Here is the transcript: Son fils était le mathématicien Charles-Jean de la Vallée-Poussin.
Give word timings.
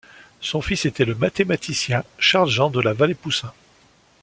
Son 0.39 0.61
fils 0.63 0.85
était 0.87 1.05
le 1.05 1.13
mathématicien 1.13 2.03
Charles-Jean 2.17 2.71
de 2.71 2.81
la 2.81 2.93
Vallée-Poussin. 2.93 3.53